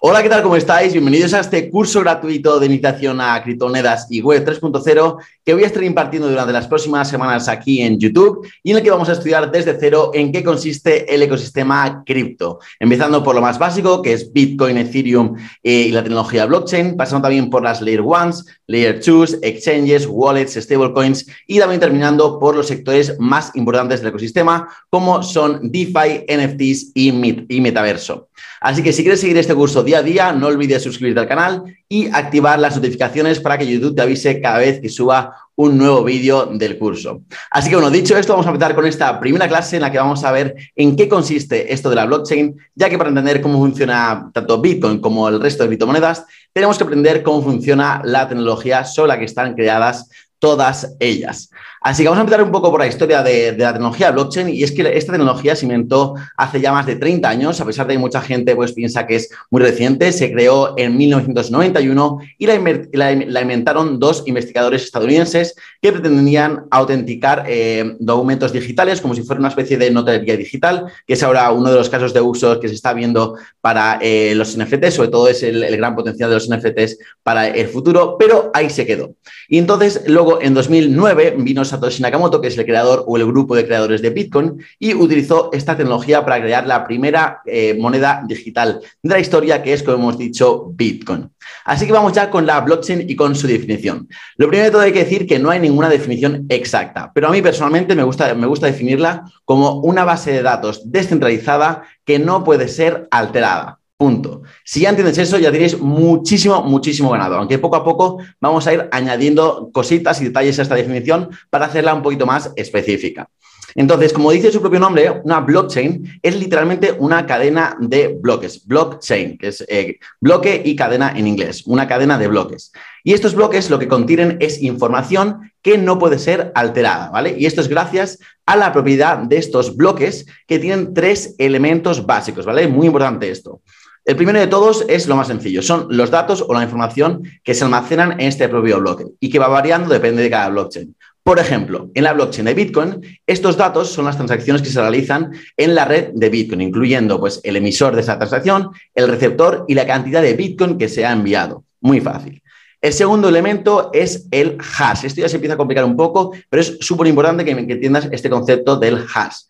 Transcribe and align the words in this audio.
Hola, 0.00 0.22
¿qué 0.22 0.28
tal? 0.28 0.44
¿Cómo 0.44 0.54
estáis? 0.54 0.92
Bienvenidos 0.92 1.34
a 1.34 1.40
este 1.40 1.68
curso 1.68 1.98
gratuito 1.98 2.60
de 2.60 2.66
iniciación 2.66 3.20
a 3.20 3.42
criptomonedas 3.42 4.06
y 4.08 4.20
web 4.20 4.46
3.0 4.46 5.16
que 5.44 5.54
voy 5.54 5.64
a 5.64 5.66
estar 5.66 5.82
impartiendo 5.82 6.28
durante 6.28 6.52
las 6.52 6.68
próximas 6.68 7.08
semanas 7.08 7.48
aquí 7.48 7.82
en 7.82 7.98
YouTube 7.98 8.46
y 8.62 8.70
en 8.70 8.76
el 8.76 8.84
que 8.84 8.92
vamos 8.92 9.08
a 9.08 9.12
estudiar 9.14 9.50
desde 9.50 9.76
cero 9.76 10.12
en 10.14 10.30
qué 10.30 10.44
consiste 10.44 11.12
el 11.12 11.22
ecosistema 11.22 12.04
cripto. 12.06 12.60
Empezando 12.78 13.24
por 13.24 13.34
lo 13.34 13.40
más 13.40 13.58
básico, 13.58 14.00
que 14.00 14.12
es 14.12 14.32
Bitcoin, 14.32 14.78
Ethereum 14.78 15.34
eh, 15.64 15.86
y 15.88 15.90
la 15.90 16.04
tecnología 16.04 16.46
blockchain, 16.46 16.96
pasando 16.96 17.22
también 17.22 17.50
por 17.50 17.64
las 17.64 17.80
Layer 17.82 18.02
1, 18.02 18.30
Layer 18.68 19.00
2, 19.04 19.38
exchanges, 19.42 20.06
wallets, 20.08 20.54
stablecoins 20.54 21.26
y 21.48 21.58
también 21.58 21.80
terminando 21.80 22.38
por 22.38 22.54
los 22.54 22.68
sectores 22.68 23.18
más 23.18 23.50
importantes 23.56 23.98
del 23.98 24.10
ecosistema, 24.10 24.68
como 24.90 25.24
son 25.24 25.72
DeFi, 25.72 26.24
NFTs 26.28 26.92
y, 26.94 27.46
y 27.48 27.60
metaverso. 27.60 28.28
Así 28.60 28.82
que 28.82 28.92
si 28.92 29.02
quieres 29.02 29.20
seguir 29.20 29.38
este 29.38 29.54
curso 29.54 29.82
día 29.88 29.98
a 29.98 30.02
día, 30.02 30.32
no 30.32 30.48
olvides 30.48 30.82
suscribirte 30.82 31.20
al 31.20 31.26
canal 31.26 31.64
y 31.88 32.08
activar 32.08 32.58
las 32.58 32.76
notificaciones 32.76 33.40
para 33.40 33.56
que 33.56 33.66
YouTube 33.66 33.96
te 33.96 34.02
avise 34.02 34.38
cada 34.40 34.58
vez 34.58 34.80
que 34.80 34.90
suba 34.90 35.34
un 35.56 35.78
nuevo 35.78 36.04
vídeo 36.04 36.44
del 36.44 36.78
curso. 36.78 37.22
Así 37.50 37.70
que 37.70 37.76
bueno, 37.76 37.90
dicho 37.90 38.16
esto, 38.16 38.34
vamos 38.34 38.46
a 38.46 38.50
empezar 38.50 38.74
con 38.74 38.86
esta 38.86 39.18
primera 39.18 39.48
clase 39.48 39.76
en 39.76 39.82
la 39.82 39.90
que 39.90 39.96
vamos 39.96 40.22
a 40.24 40.30
ver 40.30 40.54
en 40.76 40.94
qué 40.94 41.08
consiste 41.08 41.72
esto 41.72 41.88
de 41.88 41.96
la 41.96 42.04
blockchain, 42.04 42.54
ya 42.74 42.90
que 42.90 42.98
para 42.98 43.08
entender 43.08 43.40
cómo 43.40 43.58
funciona 43.58 44.30
tanto 44.34 44.60
Bitcoin 44.60 45.00
como 45.00 45.26
el 45.28 45.40
resto 45.40 45.62
de 45.62 45.70
criptomonedas, 45.70 46.26
tenemos 46.52 46.76
que 46.76 46.84
aprender 46.84 47.22
cómo 47.22 47.42
funciona 47.42 48.02
la 48.04 48.28
tecnología 48.28 48.84
sobre 48.84 49.08
la 49.08 49.18
que 49.18 49.24
están 49.24 49.54
creadas 49.54 50.10
todas 50.38 50.94
ellas. 51.00 51.50
Así 51.80 52.02
que 52.02 52.08
vamos 52.08 52.18
a 52.18 52.22
empezar 52.22 52.42
un 52.42 52.50
poco 52.50 52.70
por 52.70 52.80
la 52.80 52.86
historia 52.86 53.22
de, 53.22 53.54
la 53.56 53.72
tecnología 53.72 54.10
blockchain 54.10 54.48
y 54.48 54.62
es 54.62 54.72
que 54.72 54.82
esta 54.96 55.12
tecnología 55.12 55.54
se 55.54 55.66
inventó 55.66 56.14
hace 56.36 56.60
ya 56.60 56.72
más 56.72 56.86
de 56.86 56.96
30 56.96 57.28
años, 57.28 57.60
a 57.60 57.64
pesar 57.64 57.86
de 57.86 57.94
que 57.94 57.98
mucha 57.98 58.20
gente 58.20 58.54
pues, 58.56 58.72
piensa 58.72 59.06
que 59.06 59.16
es 59.16 59.30
muy 59.50 59.62
reciente, 59.62 60.12
se 60.12 60.32
creó 60.32 60.74
en 60.76 60.96
1991 60.96 62.18
y 62.38 62.46
la, 62.46 63.42
inventaron 63.42 63.98
dos 63.98 64.24
investigadores 64.26 64.84
estadounidenses 64.84 65.54
que 65.80 65.92
pretendían 65.92 66.64
autenticar 66.70 67.44
eh, 67.46 67.96
documentos 68.00 68.52
digitales 68.52 69.00
como 69.00 69.14
si 69.14 69.22
fuera 69.22 69.40
una 69.40 69.48
especie 69.48 69.78
de 69.78 69.90
notaría 69.90 70.36
digital, 70.36 70.86
que 71.06 71.14
es 71.14 71.22
ahora 71.22 71.50
uno 71.52 71.70
de 71.70 71.76
los 71.76 71.88
casos 71.88 72.12
de 72.12 72.20
uso 72.20 72.58
que 72.60 72.68
se 72.68 72.74
está 72.74 72.92
viendo 72.92 73.36
para 73.60 73.98
eh, 74.02 74.34
los 74.34 74.56
NFTs, 74.56 74.94
sobre 74.94 75.08
todo 75.08 75.28
es 75.28 75.42
el, 75.42 75.62
el 75.62 75.76
gran 75.76 75.94
potencial 75.94 76.30
de 76.30 76.36
los 76.36 76.48
NFTs 76.48 76.98
para 77.22 77.48
el 77.48 77.68
futuro, 77.68 78.16
pero 78.18 78.50
ahí 78.54 78.70
se 78.70 78.86
quedó. 78.86 79.14
Y 79.48 79.58
entonces 79.58 80.02
luego 80.06 80.40
en 80.42 80.54
2009 80.54 81.36
vino 81.38 81.64
Satoshi 81.68 82.02
Nakamoto, 82.02 82.40
que 82.40 82.48
es 82.48 82.58
el 82.58 82.64
creador 82.64 83.04
o 83.06 83.16
el 83.16 83.26
grupo 83.26 83.54
de 83.54 83.64
creadores 83.64 84.02
de 84.02 84.10
Bitcoin, 84.10 84.58
y 84.78 84.94
utilizó 84.94 85.50
esta 85.52 85.76
tecnología 85.76 86.24
para 86.24 86.40
crear 86.40 86.66
la 86.66 86.86
primera 86.86 87.40
eh, 87.46 87.76
moneda 87.78 88.22
digital 88.26 88.80
de 89.02 89.10
la 89.10 89.20
historia, 89.20 89.62
que 89.62 89.72
es, 89.72 89.82
como 89.82 89.96
hemos 89.96 90.18
dicho, 90.18 90.70
Bitcoin. 90.74 91.30
Así 91.64 91.86
que 91.86 91.92
vamos 91.92 92.12
ya 92.12 92.30
con 92.30 92.46
la 92.46 92.60
blockchain 92.60 93.08
y 93.08 93.14
con 93.14 93.34
su 93.34 93.46
definición. 93.46 94.08
Lo 94.36 94.48
primero 94.48 94.66
de 94.66 94.70
todo 94.70 94.82
hay 94.82 94.92
que 94.92 95.04
decir 95.04 95.26
que 95.26 95.38
no 95.38 95.50
hay 95.50 95.60
ninguna 95.60 95.88
definición 95.88 96.46
exacta, 96.48 97.12
pero 97.14 97.28
a 97.28 97.30
mí 97.30 97.42
personalmente 97.42 97.94
me 97.94 98.02
gusta, 98.02 98.34
me 98.34 98.46
gusta 98.46 98.66
definirla 98.66 99.24
como 99.44 99.80
una 99.80 100.04
base 100.04 100.32
de 100.32 100.42
datos 100.42 100.82
descentralizada 100.90 101.82
que 102.04 102.18
no 102.18 102.44
puede 102.44 102.68
ser 102.68 103.08
alterada. 103.10 103.77
Punto. 103.98 104.42
Si 104.64 104.82
ya 104.82 104.90
entiendes 104.90 105.18
eso, 105.18 105.38
ya 105.38 105.50
tenéis 105.50 105.76
muchísimo, 105.80 106.62
muchísimo 106.62 107.10
ganado. 107.10 107.34
Aunque 107.34 107.58
poco 107.58 107.74
a 107.74 107.82
poco 107.82 108.18
vamos 108.40 108.64
a 108.68 108.72
ir 108.72 108.88
añadiendo 108.92 109.70
cositas 109.72 110.20
y 110.20 110.26
detalles 110.26 110.56
a 110.60 110.62
esta 110.62 110.76
definición 110.76 111.30
para 111.50 111.66
hacerla 111.66 111.94
un 111.94 112.02
poquito 112.02 112.24
más 112.24 112.52
específica. 112.54 113.28
Entonces, 113.74 114.12
como 114.12 114.30
dice 114.30 114.52
su 114.52 114.60
propio 114.60 114.78
nombre, 114.78 115.20
una 115.24 115.40
blockchain 115.40 116.20
es 116.22 116.38
literalmente 116.38 116.92
una 116.92 117.26
cadena 117.26 117.76
de 117.80 118.16
bloques. 118.20 118.64
Blockchain, 118.66 119.36
que 119.36 119.48
es 119.48 119.64
eh, 119.68 119.98
bloque 120.20 120.62
y 120.64 120.76
cadena 120.76 121.12
en 121.16 121.26
inglés, 121.26 121.64
una 121.66 121.88
cadena 121.88 122.18
de 122.18 122.28
bloques. 122.28 122.72
Y 123.02 123.14
estos 123.14 123.34
bloques 123.34 123.68
lo 123.68 123.80
que 123.80 123.88
contienen 123.88 124.36
es 124.40 124.62
información 124.62 125.52
que 125.60 125.76
no 125.76 125.98
puede 125.98 126.20
ser 126.20 126.52
alterada, 126.54 127.10
¿vale? 127.10 127.34
Y 127.36 127.46
esto 127.46 127.60
es 127.60 127.68
gracias 127.68 128.18
a 128.46 128.56
la 128.56 128.72
propiedad 128.72 129.18
de 129.18 129.38
estos 129.38 129.76
bloques 129.76 130.26
que 130.46 130.58
tienen 130.58 130.94
tres 130.94 131.34
elementos 131.38 132.06
básicos, 132.06 132.46
¿vale? 132.46 132.68
Muy 132.68 132.86
importante 132.86 133.30
esto. 133.30 133.60
El 134.08 134.16
primero 134.16 134.40
de 134.40 134.46
todos 134.46 134.86
es 134.88 135.06
lo 135.06 135.16
más 135.16 135.26
sencillo, 135.26 135.60
son 135.60 135.86
los 135.90 136.10
datos 136.10 136.42
o 136.48 136.54
la 136.54 136.62
información 136.62 137.24
que 137.44 137.52
se 137.52 137.64
almacenan 137.64 138.12
en 138.12 138.28
este 138.28 138.48
propio 138.48 138.80
bloque 138.80 139.04
y 139.20 139.28
que 139.28 139.38
va 139.38 139.48
variando 139.48 139.92
depende 139.92 140.22
de 140.22 140.30
cada 140.30 140.48
blockchain. 140.48 140.96
Por 141.22 141.38
ejemplo, 141.38 141.90
en 141.92 142.04
la 142.04 142.14
blockchain 142.14 142.46
de 142.46 142.54
Bitcoin, 142.54 143.02
estos 143.26 143.58
datos 143.58 143.90
son 143.90 144.06
las 144.06 144.16
transacciones 144.16 144.62
que 144.62 144.70
se 144.70 144.80
realizan 144.80 145.32
en 145.58 145.74
la 145.74 145.84
red 145.84 146.12
de 146.14 146.30
Bitcoin, 146.30 146.62
incluyendo 146.62 147.20
pues, 147.20 147.42
el 147.44 147.56
emisor 147.56 147.94
de 147.94 148.00
esa 148.00 148.16
transacción, 148.16 148.70
el 148.94 149.08
receptor 149.08 149.66
y 149.68 149.74
la 149.74 149.86
cantidad 149.86 150.22
de 150.22 150.32
Bitcoin 150.32 150.78
que 150.78 150.88
se 150.88 151.04
ha 151.04 151.12
enviado. 151.12 151.64
Muy 151.82 152.00
fácil. 152.00 152.42
El 152.80 152.94
segundo 152.94 153.28
elemento 153.28 153.90
es 153.92 154.26
el 154.30 154.56
hash. 154.78 155.04
Esto 155.04 155.20
ya 155.20 155.28
se 155.28 155.36
empieza 155.36 155.52
a 155.52 155.58
complicar 155.58 155.84
un 155.84 155.96
poco, 155.96 156.32
pero 156.48 156.62
es 156.62 156.78
súper 156.80 157.08
importante 157.08 157.44
que 157.44 157.50
entiendas 157.50 158.08
este 158.10 158.30
concepto 158.30 158.76
del 158.76 159.04
hash. 159.14 159.40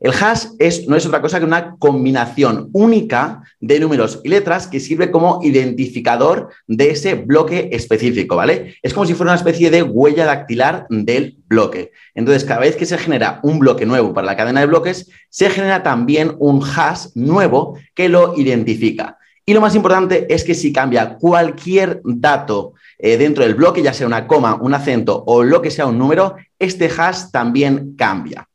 El 0.00 0.12
hash 0.12 0.46
no 0.86 0.94
es 0.94 1.06
otra 1.06 1.20
cosa 1.20 1.40
que 1.40 1.44
una 1.44 1.74
combinación 1.76 2.68
única 2.72 3.42
de 3.58 3.80
números 3.80 4.20
y 4.22 4.28
letras 4.28 4.68
que 4.68 4.78
sirve 4.78 5.10
como 5.10 5.40
identificador 5.42 6.50
de 6.68 6.90
ese 6.90 7.14
bloque 7.14 7.70
específico, 7.72 8.36
¿vale? 8.36 8.76
Es 8.82 8.94
como 8.94 9.06
si 9.06 9.14
fuera 9.14 9.32
una 9.32 9.38
especie 9.38 9.72
de 9.72 9.82
huella 9.82 10.24
dactilar 10.24 10.86
del 10.88 11.38
bloque. 11.48 11.90
Entonces, 12.14 12.44
cada 12.44 12.60
vez 12.60 12.76
que 12.76 12.86
se 12.86 12.96
genera 12.96 13.40
un 13.42 13.58
bloque 13.58 13.86
nuevo 13.86 14.14
para 14.14 14.26
la 14.26 14.36
cadena 14.36 14.60
de 14.60 14.66
bloques, 14.66 15.10
se 15.30 15.50
genera 15.50 15.82
también 15.82 16.36
un 16.38 16.62
hash 16.62 17.06
nuevo 17.16 17.76
que 17.94 18.08
lo 18.08 18.38
identifica. 18.38 19.18
Y 19.44 19.54
lo 19.54 19.60
más 19.60 19.74
importante 19.74 20.32
es 20.32 20.44
que 20.44 20.54
si 20.54 20.72
cambia 20.72 21.16
cualquier 21.16 22.02
dato 22.04 22.74
eh, 22.98 23.16
dentro 23.16 23.42
del 23.42 23.54
bloque, 23.54 23.82
ya 23.82 23.94
sea 23.94 24.06
una 24.06 24.26
coma, 24.26 24.56
un 24.60 24.74
acento 24.74 25.24
o 25.26 25.42
lo 25.42 25.60
que 25.60 25.70
sea 25.70 25.86
un 25.86 25.98
número, 25.98 26.36
este 26.58 26.88
hash 26.96 27.30
también 27.32 27.96
cambia. 27.96 28.47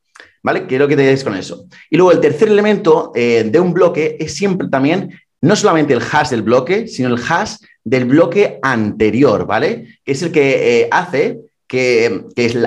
¿Vale? 0.43 0.67
Quiero 0.67 0.87
que 0.87 0.97
te 0.97 1.03
des 1.03 1.23
con 1.23 1.35
eso. 1.35 1.65
Y 1.89 1.95
luego 1.95 2.11
el 2.11 2.19
tercer 2.19 2.49
elemento 2.49 3.11
eh, 3.15 3.47
de 3.49 3.59
un 3.59 3.73
bloque 3.73 4.17
es 4.19 4.35
siempre 4.35 4.67
también 4.67 5.17
no 5.41 5.55
solamente 5.55 5.93
el 5.93 6.01
hash 6.01 6.29
del 6.29 6.41
bloque, 6.41 6.87
sino 6.87 7.09
el 7.09 7.21
hash 7.27 7.55
del 7.83 8.05
bloque 8.05 8.59
anterior, 8.61 9.45
¿vale? 9.45 9.99
Que 10.03 10.11
es 10.11 10.21
el 10.21 10.31
que 10.31 10.81
eh, 10.81 10.87
hace 10.91 11.39
que, 11.67 12.25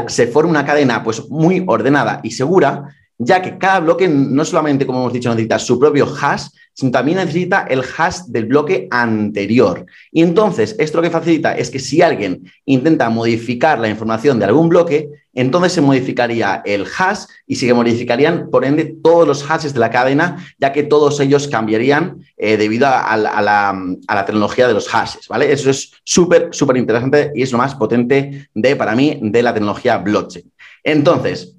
se 0.09 0.26
forme 0.26 0.50
una 0.50 0.66
cadena 0.66 1.03
pues, 1.04 1.28
muy 1.31 1.62
ordenada 1.66 2.20
y 2.22 2.32
segura, 2.32 2.94
ya 3.19 3.41
que 3.41 3.56
cada 3.59 3.81
bloque 3.81 4.09
no 4.09 4.44
solamente, 4.44 4.87
como 4.87 5.00
hemos 5.00 5.12
dicho, 5.12 5.31
necesita 5.31 5.59
su 5.59 5.78
propio 5.78 6.06
hash, 6.06 6.49
sino 6.75 6.91
también 6.91 7.16
necesita 7.16 7.66
el 7.71 7.81
hash 7.81 8.21
del 8.27 8.44
bloque 8.44 8.87
anterior. 8.91 9.87
Y 10.12 10.21
entonces, 10.21 10.77
esto 10.78 10.99
lo 10.99 11.03
que 11.03 11.10
facilita 11.10 11.55
es 11.56 11.71
que 11.71 11.78
si 11.78 12.03
alguien 12.03 12.53
intenta 12.66 13.09
modificar 13.09 13.78
la 13.78 13.88
información 13.88 14.38
de 14.38 14.44
algún 14.44 14.69
bloque, 14.69 15.09
entonces 15.32 15.72
se 15.72 15.81
modificaría 15.81 16.62
el 16.66 16.84
hash 16.84 17.21
y 17.47 17.56
se 17.56 17.72
modificarían, 17.72 18.50
por 18.50 18.66
ende, 18.66 18.97
todos 19.03 19.26
los 19.26 19.43
hashes 19.44 19.72
de 19.72 19.81
la 19.81 19.91
cadena, 19.91 20.44
ya 20.59 20.72
que 20.72 20.82
todos 20.82 21.19
ellos 21.21 21.49
cambiarían 21.49 22.19
eh, 22.37 22.59
debido 22.59 22.87
a, 22.88 23.16
la, 23.16 24.25
tecnología 24.26 24.69
de 24.69 24.75
los 24.75 24.88
hashes, 24.88 25.28
¿vale? 25.28 25.50
Eso 25.50 25.71
es 25.71 25.93
súper, 26.05 26.49
súper 26.53 26.76
interesante 26.76 27.32
y 27.34 27.43
es 27.43 27.53
lo 27.53 27.59
más 27.59 27.75
potente 27.75 28.49
de, 28.53 28.76
para 28.76 28.94
mí, 28.94 29.19
de 29.22 29.43
la 29.43 29.55
tecnología 29.55 29.97
blockchain. 29.99 30.53
Entonces, 30.84 31.56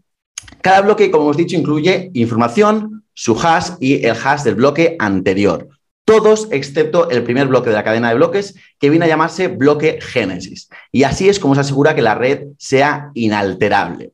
cada 0.62 0.82
bloque, 0.82 1.12
como 1.12 1.26
hemos 1.26 1.38
dicho, 1.38 1.56
incluye 1.56 2.12
información, 2.14 3.04
su 3.14 3.40
hash 3.40 3.72
y 3.80 4.06
el 4.06 4.16
hash 4.16 4.44
del 4.44 4.56
bloque 4.56 4.96
anterior. 5.00 5.70
Todos 6.06 6.48
excepto 6.52 7.10
el 7.10 7.24
primer 7.24 7.48
bloque 7.48 7.70
de 7.70 7.76
la 7.76 7.84
cadena 7.84 8.10
de 8.10 8.16
bloques, 8.16 8.56
que 8.80 8.90
viene 8.90 9.06
a 9.06 9.08
llamarse 9.10 9.48
bloque 9.50 10.00
génesis. 10.02 10.70
Y 10.92 11.04
así 11.04 11.28
es 11.30 11.40
como 11.40 11.56
se 11.56 11.62
asegura 11.62 11.96
que 11.96 12.02
la 12.02 12.16
red 12.16 12.48
sea 12.58 13.12
inalterable. 13.14 14.14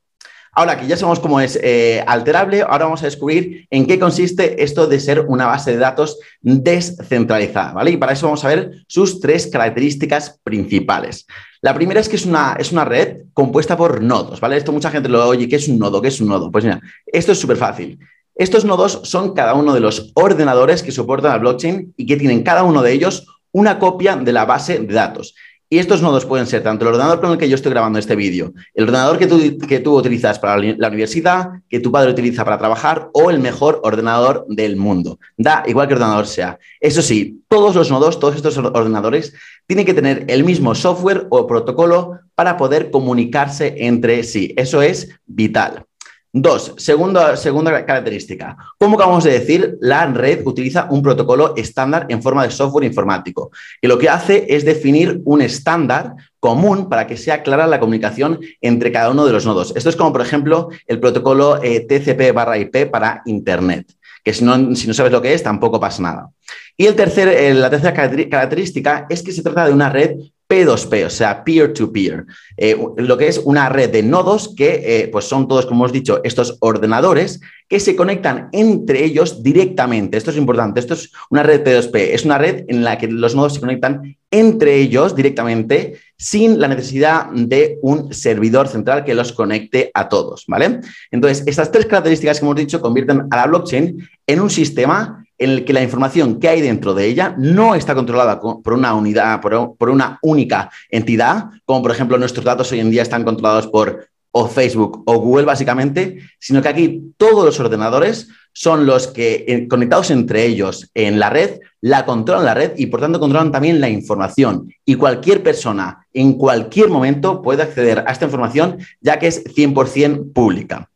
Ahora 0.56 0.80
que 0.80 0.86
ya 0.86 0.96
sabemos 0.96 1.20
cómo 1.20 1.40
es 1.40 1.60
eh, 1.64 2.04
alterable, 2.06 2.62
ahora 2.62 2.86
vamos 2.86 3.02
a 3.02 3.06
descubrir 3.06 3.68
en 3.72 3.88
qué 3.88 3.98
consiste 3.98 4.64
esto 4.64 4.86
de 4.86 5.00
ser 5.00 5.22
una 5.22 5.48
base 5.48 5.72
de 5.72 5.78
datos 5.78 6.20
descentralizada, 6.42 7.74
¿vale? 7.74 7.92
Y 7.92 7.98
para 7.98 8.14
eso 8.14 8.28
vamos 8.28 8.46
a 8.46 8.50
ver 8.50 8.72
sus 8.88 9.20
tres 9.20 9.48
características 9.48 10.40
principales. 10.44 11.26
La 11.62 11.74
primera 11.74 12.00
es 12.00 12.08
que 12.08 12.18
es 12.18 12.26
una, 12.26 12.56
es 12.60 12.72
una 12.72 12.86
red 12.86 13.24
compuesta 13.34 13.76
por 13.76 14.02
nodos, 14.02 14.40
¿vale? 14.40 14.58
Esto 14.58 14.72
mucha 14.72 14.92
gente 14.92 15.10
lo 15.10 15.28
oye, 15.28 15.50
¿qué 15.50 15.56
es 15.56 15.68
un 15.68 15.80
nodo? 15.80 16.02
¿Qué 16.02 16.10
es 16.10 16.22
un 16.22 16.28
nodo? 16.28 16.52
Pues 16.52 16.64
mira, 16.64 16.82
esto 17.08 17.32
es 17.32 17.40
súper 17.40 17.58
fácil. 17.58 17.98
Estos 18.36 18.66
nodos 18.66 19.02
son 19.04 19.34
cada 19.34 19.56
uno 19.56 19.74
de 19.74 19.80
los 19.80 20.12
ordenadores 20.14 20.84
que 20.84 20.92
soportan 20.92 21.32
la 21.32 21.38
blockchain 21.38 21.94
y 21.98 22.06
que 22.06 22.18
tienen 22.18 22.44
cada 22.44 22.64
uno 22.64 22.82
de 22.82 22.92
ellos 22.92 23.26
una 23.52 23.80
copia 23.80 24.16
de 24.16 24.34
la 24.34 24.46
base 24.46 24.80
de 24.80 24.94
datos. 24.94 25.36
Y 25.74 25.80
estos 25.80 26.04
nodos 26.04 26.28
pueden 26.28 26.46
ser 26.46 26.62
tanto 26.62 26.86
el 26.86 26.94
ordenador 26.94 27.20
con 27.20 27.32
el 27.32 27.40
que 27.40 27.50
yo 27.50 27.56
estoy 27.56 27.72
grabando 27.72 27.98
este 27.98 28.16
vídeo, 28.16 28.54
el 28.76 28.84
ordenador 28.84 29.18
que 29.18 29.26
tú, 29.26 29.58
que 29.58 29.80
tú 29.80 29.98
utilizas 29.98 30.38
para 30.38 30.56
la 30.62 30.88
universidad, 30.88 31.50
que 31.68 31.80
tu 31.80 31.92
padre 31.92 32.12
utiliza 32.12 32.46
para 32.46 32.60
trabajar 32.60 33.10
o 33.12 33.32
el 33.32 33.40
mejor 33.40 33.82
ordenador 33.84 34.46
del 34.48 34.76
mundo. 34.76 35.18
Da 35.36 35.64
igual 35.66 35.88
que 35.88 35.96
ordenador 35.96 36.28
sea. 36.28 36.60
Eso 36.80 37.02
sí, 37.02 37.42
todos 37.48 37.74
los 37.74 37.90
nodos, 37.90 38.20
todos 38.20 38.36
estos 38.36 38.56
ordenadores, 38.56 39.34
tienen 39.66 39.88
que 39.88 39.96
tener 39.96 40.26
el 40.28 40.44
mismo 40.44 40.76
software 40.76 41.26
o 41.32 41.48
protocolo 41.48 42.20
para 42.36 42.56
poder 42.56 42.92
comunicarse 42.92 43.74
entre 43.80 44.22
sí. 44.22 44.54
Eso 44.56 44.84
es 44.84 45.10
vital. 45.26 45.88
Dos, 46.36 46.74
segunda, 46.78 47.38
segunda 47.38 47.86
característica. 47.86 48.58
Como 48.80 48.96
acabamos 48.96 49.24
de 49.24 49.34
decir, 49.34 49.78
la 49.82 50.08
red 50.08 50.42
utiliza 50.48 50.88
un 50.90 51.04
protocolo 51.04 51.54
estándar 51.56 52.08
en 52.10 52.24
forma 52.24 52.44
de 52.44 52.50
software 52.50 52.86
informático, 52.86 53.52
que 53.80 53.88
lo 53.88 54.00
que 54.00 54.10
hace 54.10 54.48
es 54.50 54.66
definir 54.66 55.22
un 55.26 55.44
estándar 55.44 56.16
común 56.40 56.90
para 56.90 57.06
que 57.06 57.18
sea 57.18 57.44
clara 57.44 57.68
la 57.68 57.80
comunicación 57.80 58.40
entre 58.62 58.92
cada 58.92 59.12
uno 59.12 59.28
de 59.28 59.32
los 59.32 59.46
nodos. 59.46 59.74
Esto 59.76 59.90
es 59.90 59.96
como, 59.96 60.12
por 60.12 60.22
ejemplo, 60.22 60.70
el 60.88 61.00
protocolo 61.00 61.62
eh, 61.62 61.82
TCP 61.82 62.34
barra 62.34 62.58
IP 62.58 62.90
para 62.90 63.22
Internet, 63.28 63.94
que 64.24 64.34
si 64.34 64.44
no, 64.44 64.74
si 64.76 64.88
no 64.88 64.96
sabes 64.96 65.12
lo 65.12 65.22
que 65.22 65.36
es, 65.36 65.44
tampoco 65.44 65.80
pasa 65.80 66.02
nada. 66.02 66.30
Y 66.76 66.88
el 66.88 66.96
tercer, 66.96 67.28
eh, 67.28 67.54
la 67.54 67.70
tercera 67.70 67.94
característica 67.94 69.06
es 69.08 69.22
que 69.22 69.34
se 69.34 69.44
trata 69.44 69.68
de 69.68 69.74
una 69.74 69.90
red 69.90 70.16
P2P, 70.54 71.06
o 71.08 71.10
sea, 71.10 71.44
peer-to-peer, 71.44 72.26
eh, 72.58 72.78
lo 72.98 73.18
que 73.18 73.28
es 73.28 73.40
una 73.40 73.70
red 73.70 73.90
de 73.90 74.04
nodos 74.04 74.54
que 74.56 74.84
eh, 74.86 75.08
pues 75.08 75.26
son 75.26 75.48
todos, 75.48 75.66
como 75.66 75.84
hemos 75.84 75.92
dicho, 75.92 76.22
estos 76.24 76.58
ordenadores 76.60 77.42
que 77.68 77.80
se 77.80 77.96
conectan 77.96 78.50
entre 78.52 79.04
ellos 79.04 79.42
directamente. 79.42 80.16
Esto 80.16 80.30
es 80.30 80.38
importante, 80.38 80.80
esto 80.80 80.94
es 80.94 81.12
una 81.32 81.42
red 81.42 81.64
P2P, 81.64 81.96
es 82.14 82.24
una 82.24 82.38
red 82.38 82.66
en 82.68 82.84
la 82.84 83.00
que 83.00 83.08
los 83.08 83.34
nodos 83.34 83.56
se 83.56 83.62
conectan 83.62 84.16
entre 84.30 84.76
ellos 84.76 85.16
directamente 85.16 86.00
sin 86.18 86.60
la 86.60 86.68
necesidad 86.68 87.32
de 87.32 87.80
un 87.82 88.14
servidor 88.14 88.68
central 88.68 89.04
que 89.04 89.16
los 89.16 89.34
conecte 89.34 89.90
a 89.96 90.08
todos, 90.08 90.46
¿vale? 90.48 90.82
Entonces, 91.10 91.44
estas 91.48 91.72
tres 91.72 91.88
características 91.88 92.40
que 92.40 92.46
hemos 92.46 92.56
dicho 92.56 92.80
convierten 92.80 93.24
a 93.32 93.36
la 93.38 93.48
blockchain 93.48 94.08
en 94.28 94.40
un 94.40 94.52
sistema 94.52 95.23
en 95.38 95.50
el 95.50 95.66
que 95.66 95.74
la 95.74 95.84
información 95.84 96.40
que 96.40 96.50
hay 96.50 96.62
dentro 96.62 96.94
de 96.94 97.06
ella 97.06 97.36
no 97.38 97.76
está 97.76 97.96
controlada 97.96 98.40
por 98.40 98.74
una 98.74 98.94
unidad, 98.94 99.42
por, 99.42 99.90
una 99.90 100.20
única 100.22 100.72
entidad, 100.90 101.50
como 101.66 101.82
por 101.82 101.92
ejemplo 101.92 102.18
nuestros 102.18 102.46
datos 102.46 102.72
hoy 102.72 102.80
en 102.80 102.92
día 102.92 103.02
están 103.02 103.24
controlados 103.24 103.68
por 103.68 104.08
o 104.36 104.48
Facebook 104.48 105.04
o 105.06 105.20
Google 105.20 105.46
básicamente, 105.46 106.20
sino 106.40 106.62
que 106.62 106.70
aquí 106.70 107.14
todos 107.18 107.46
los 107.46 107.60
ordenadores 107.60 108.30
son 108.52 108.86
los 108.86 109.08
que 109.08 109.46
eh, 109.48 109.68
conectados 109.68 110.10
entre 110.10 110.46
ellos 110.46 110.90
en 110.96 111.20
la 111.20 111.30
red, 111.30 111.60
la 111.82 112.06
controlan 112.06 112.46
la 112.46 112.54
red 112.56 112.74
y 112.76 112.88
por 112.88 113.00
tanto 113.00 113.20
controlan 113.20 113.52
también 113.52 113.80
la 113.80 113.90
información. 113.90 114.74
Y 114.86 114.96
cualquier 114.96 115.44
persona 115.44 116.08
en 116.14 116.34
cualquier 116.34 116.90
momento 116.90 117.44
puede 117.44 117.62
acceder 117.62 118.04
a 118.08 118.12
esta 118.12 118.26
información 118.26 118.80
ya 119.02 119.20
que 119.20 119.28
es 119.28 119.44
100% 119.44 120.34
pública. 120.34 120.90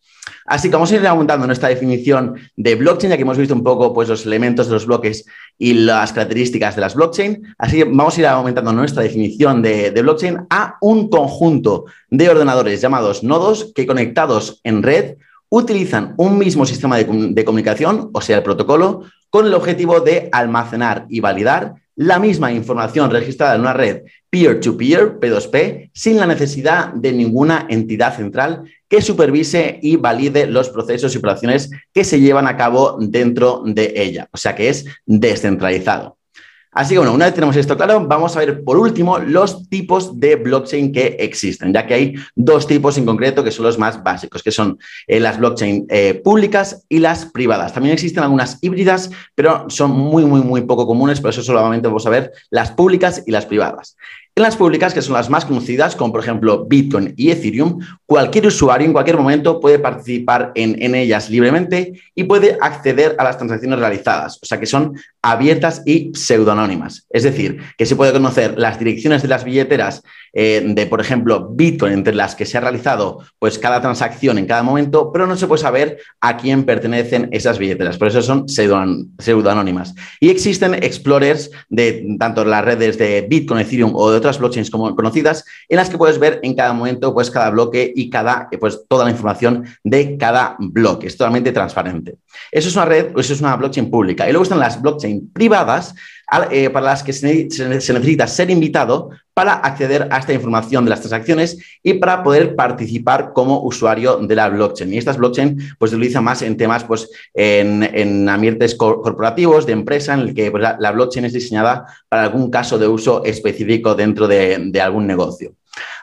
Así 0.48 0.70
que 0.70 0.76
vamos 0.76 0.90
a 0.94 0.96
ir 0.96 1.06
aumentando 1.06 1.46
nuestra 1.46 1.68
definición 1.68 2.36
de 2.56 2.76
blockchain, 2.76 3.12
ya 3.12 3.18
que 3.18 3.24
hemos 3.24 3.38
visto 3.38 3.54
un 3.54 3.64
poco 3.64 3.94
pues, 3.94 4.08
los 4.08 4.26
elementos 4.26 4.68
de 4.68 4.74
los 4.74 4.86
bloques 4.86 5.26
y 5.58 5.74
las 5.74 6.14
características 6.14 6.76
de 6.76 6.82
las 6.82 6.96
blockchain. 6.96 7.54
Así 7.58 7.78
que 7.78 7.84
vamos 7.84 8.18
a 8.18 8.22
ir 8.22 8.28
aumentando 8.28 8.72
nuestra 8.72 9.04
definición 9.04 9.62
de, 9.62 9.92
blockchain 9.92 10.48
a 10.50 10.78
un 10.80 11.10
conjunto 11.10 11.86
de 12.10 12.30
ordenadores 12.30 12.80
llamados 12.80 13.24
nodos 13.24 13.74
que 13.76 13.86
conectados 13.86 14.62
en 14.64 14.84
red 14.84 15.18
utilizan 15.50 16.14
un 16.18 16.38
mismo 16.38 16.66
sistema 16.66 16.98
de, 16.98 17.46
comunicación, 17.46 18.10
o 18.14 18.22
sea, 18.22 18.38
el 18.38 18.44
protocolo, 18.44 19.04
con 19.30 19.46
el 19.46 19.54
objetivo 19.54 20.00
de 20.00 20.30
almacenar 20.32 21.08
y 21.10 21.20
validar 21.20 21.76
la 21.98 22.20
misma 22.20 22.54
información 22.54 23.12
registrada 23.12 23.56
en 23.56 23.62
una 23.62 23.74
red 23.74 24.04
peer-to-peer, 24.30 25.20
P2P, 25.20 25.90
sin 25.94 26.18
la 26.18 26.28
necesidad 26.28 26.94
de 26.94 27.12
ninguna 27.12 27.66
entidad 27.70 28.16
central 28.16 28.64
que 28.90 29.02
supervise 29.02 29.80
y 29.82 29.96
valide 29.96 30.48
los 30.48 30.70
procesos 30.70 31.14
y 31.14 31.18
operaciones 31.18 31.70
que 31.94 32.04
se 32.04 32.20
llevan 32.20 32.48
a 32.48 32.58
cabo 32.58 32.98
dentro 33.00 33.64
de 33.66 33.94
ella. 33.96 34.30
O 34.32 34.38
sea 34.38 34.56
que 34.56 34.70
es 34.70 34.86
descentralizado. 35.06 36.18
Así 36.78 36.94
que 36.94 37.00
bueno, 37.00 37.14
una 37.14 37.26
vez 37.26 37.34
tenemos 37.34 37.56
esto 37.56 37.76
claro, 37.76 38.06
vamos 38.06 38.36
a 38.36 38.40
ver 38.40 38.64
por 38.64 38.78
último 38.78 39.18
los 39.18 39.68
tipos 39.68 40.20
de 40.20 40.36
blockchain 40.36 40.92
que 40.92 41.18
existen, 41.20 41.74
ya 41.74 41.88
que 41.88 41.94
hay 41.96 42.16
dos 42.36 42.68
tipos 42.68 42.96
en 43.00 43.06
concreto 43.08 43.44
que 43.44 43.50
son 43.50 43.66
los 43.66 43.80
más 43.80 44.04
básicos, 44.04 44.44
que 44.44 44.52
son 44.52 44.78
eh, 45.08 45.20
las 45.20 45.40
blockchain 45.40 45.88
eh, 45.90 46.14
públicas 46.24 46.86
y 46.88 47.00
las 47.00 47.26
privadas. 47.26 47.74
También 47.74 47.94
existen 47.94 48.22
algunas 48.22 48.60
híbridas, 48.62 49.10
pero 49.34 49.66
son 49.70 49.90
muy, 49.90 50.24
muy, 50.26 50.42
muy 50.42 50.62
poco 50.62 50.86
comunes, 50.86 51.20
por 51.20 51.32
eso 51.32 51.42
solamente 51.42 51.88
vamos 51.88 52.06
a 52.06 52.12
ver 52.12 52.32
las 52.52 52.70
públicas 52.70 53.24
y 53.26 53.32
las 53.32 53.48
privadas. 53.48 53.98
En 54.38 54.44
las 54.44 54.56
públicas, 54.56 54.94
que 54.94 55.02
son 55.02 55.16
las 55.16 55.32
más 55.32 55.46
conocidas, 55.46 55.96
como 55.96 56.12
por 56.12 56.22
ejemplo 56.22 56.64
Bitcoin 56.70 57.12
y 57.18 57.32
Ethereum, 57.32 57.80
cualquier 58.06 58.46
usuario 58.46 58.86
en 58.86 58.94
cualquier 58.94 59.18
momento 59.18 59.60
puede 59.60 59.80
participar 59.80 60.52
en, 60.54 60.94
ellas 60.94 61.32
libremente 61.32 61.94
y 62.14 62.24
puede 62.26 62.56
acceder 62.62 63.16
a 63.18 63.24
las 63.24 63.40
transacciones 63.40 63.80
realizadas, 63.80 64.38
o 64.40 64.46
sea 64.46 64.60
que 64.60 64.68
son 64.68 64.94
abiertas 65.24 65.82
y 65.88 66.12
pseudonónimas. 66.14 67.08
Es 67.10 67.24
decir, 67.24 67.58
que 67.80 67.88
se 67.88 67.96
puede 67.96 68.14
conocer 68.14 68.60
las 68.60 68.78
direcciones 68.78 69.24
de 69.24 69.28
las 69.28 69.44
billeteras 69.44 70.04
eh, 70.34 70.64
de, 70.64 70.86
por 70.86 71.02
ejemplo, 71.02 71.50
Bitcoin, 71.52 71.94
entre 71.94 72.14
las 72.14 72.36
que 72.36 72.46
se 72.46 72.60
ha 72.60 72.62
realizado 72.62 73.24
pues, 73.40 73.58
cada 73.58 73.82
transacción 73.82 74.38
en 74.38 74.46
cada 74.46 74.62
momento, 74.62 75.12
pero 75.12 75.26
no 75.26 75.36
se 75.36 75.48
puede 75.48 75.64
saber 75.64 75.98
a 76.22 76.38
quién 76.38 76.64
pertenecen 76.64 77.28
esas 77.32 77.58
billeteras. 77.58 77.98
Por 77.98 78.10
eso 78.10 78.22
son 78.22 78.46
pseudonónimas. 78.48 79.96
Y 80.20 80.30
existen 80.30 80.76
explorers 80.76 81.50
de 81.70 82.16
tanto 82.20 82.46
las 82.46 82.64
redes 82.64 83.00
de 83.00 83.26
Bitcoin, 83.28 83.62
Ethereum 83.62 83.94
o 83.96 84.12
de 84.12 84.18
otras 84.18 84.27
blockchains 84.40 84.70
como 84.70 84.96
conocidas, 84.96 85.46
en 85.70 85.78
las 85.78 85.90
que 85.90 85.98
puedes 85.98 86.20
ver 86.20 86.40
en 86.44 86.56
cada 86.56 86.74
momento 86.74 87.14
pues, 87.14 87.32
cada 87.32 87.50
bloque 87.50 87.94
y 87.96 88.10
cada, 88.10 88.50
pues, 88.60 88.86
toda 88.88 89.06
la 89.06 89.12
información 89.12 89.66
de 89.84 90.18
cada 90.18 90.56
bloque. 90.60 91.08
Es 91.08 91.18
totalmente 91.18 91.52
transparente. 91.52 92.18
Eso 92.52 92.70
es 92.70 92.76
una 92.76 92.86
red, 92.86 93.18
eso 93.18 93.34
es 93.34 93.40
una 93.42 93.56
blockchain 93.56 93.90
pública. 93.90 94.28
Y 94.28 94.32
luego 94.32 94.44
están 94.44 94.60
las 94.60 94.82
blockchain 94.82 95.32
privadas, 95.32 95.96
eh, 96.52 96.70
para 96.70 96.88
las 96.88 97.04
que 97.04 97.14
se, 97.14 97.46
necesita 97.46 98.28
ser 98.28 98.50
invitado 98.50 99.12
para 99.34 99.54
acceder 99.54 100.10
a 100.12 100.18
esta 100.18 100.34
información 100.34 100.84
de 100.84 100.90
las 100.90 101.00
transacciones 101.00 101.58
y 101.82 101.94
para 101.94 102.22
poder 102.22 102.56
participar 102.56 103.32
como 103.34 103.62
usuario 103.62 104.18
de 104.18 104.36
la 104.36 104.50
blockchain. 104.50 104.94
Y 104.94 104.98
estas 104.98 105.18
blockchain 105.18 105.58
pues, 105.80 105.92
se 105.92 105.98
utilizan 105.98 106.24
más 106.24 106.42
en 106.42 106.58
temas 106.58 106.84
pues, 106.84 107.10
en, 107.34 108.28
ambientes 108.28 108.76
corporativos, 108.76 109.66
de 109.66 109.74
empresa, 109.74 110.16
en 110.16 110.20
el 110.22 110.34
que 110.34 110.52
pues, 110.52 110.64
la, 110.78 110.92
blockchain 110.92 111.26
es 111.26 111.34
diseñada 111.34 111.86
para 112.10 112.24
algún 112.24 112.52
caso 112.52 112.78
de 112.78 112.88
uso 112.88 113.24
específico 113.24 113.96
dentro 113.96 114.28
de 114.28 114.82
algún 114.82 115.08
negocio. 115.08 115.54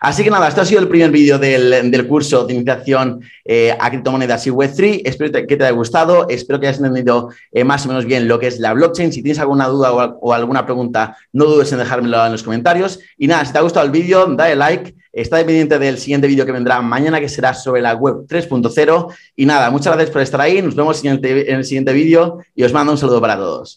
Así 0.00 0.22
que 0.22 0.30
nada, 0.30 0.48
esto 0.48 0.60
ha 0.60 0.64
sido 0.64 0.80
el 0.80 0.88
primer 0.88 1.10
vídeo 1.10 1.38
del, 1.38 2.06
curso 2.06 2.44
de 2.44 2.54
iniciación 2.54 3.22
eh, 3.44 3.74
a 3.78 3.88
criptomonedas 3.88 4.46
y 4.46 4.50
Web3. 4.50 5.02
Espero 5.04 5.46
que 5.46 5.56
te 5.56 5.64
haya 5.64 5.70
gustado, 5.70 6.28
espero 6.28 6.60
que 6.60 6.66
hayas 6.66 6.78
entendido 6.78 7.30
eh, 7.52 7.64
más 7.64 7.86
o 7.86 7.88
menos 7.88 8.04
bien 8.04 8.28
lo 8.28 8.38
que 8.38 8.48
es 8.48 8.58
la 8.58 8.74
blockchain. 8.74 9.12
Si 9.12 9.22
tienes 9.22 9.38
alguna 9.38 9.66
duda 9.66 9.92
o, 9.92 10.32
alguna 10.34 10.66
pregunta, 10.66 11.16
no 11.32 11.46
dudes 11.46 11.72
en 11.72 11.78
dejármelo 11.78 12.24
en 12.26 12.32
los 12.32 12.42
comentarios. 12.42 13.00
Y 13.16 13.26
nada, 13.26 13.44
si 13.44 13.52
te 13.52 13.58
ha 13.58 13.62
gustado 13.62 13.86
el 13.86 13.92
vídeo, 13.92 14.26
dale 14.26 14.56
like. 14.56 14.94
Está 15.10 15.36
pendiente 15.38 15.78
del 15.78 15.96
siguiente 15.96 16.26
vídeo 16.26 16.44
que 16.44 16.52
vendrá 16.52 16.82
mañana, 16.82 17.20
que 17.20 17.28
será 17.28 17.54
sobre 17.54 17.80
la 17.80 17.94
web 17.94 18.26
3.0. 18.26 19.14
Y 19.36 19.46
nada, 19.46 19.70
muchas 19.70 19.94
gracias 19.94 20.10
por 20.10 20.20
estar 20.20 20.40
ahí. 20.40 20.60
Nos 20.60 20.74
vemos 20.74 21.02
en 21.04 21.24
el 21.24 21.64
siguiente 21.64 21.92
vídeo 21.92 22.40
y 22.54 22.64
os 22.64 22.72
mando 22.72 22.92
un 22.92 22.98
saludo 22.98 23.20
para 23.20 23.36
todos. 23.36 23.72